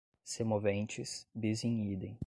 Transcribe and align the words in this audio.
semoventes, 0.23 1.27
bis 1.41 1.63
in 1.63 1.77
idem 1.91 2.15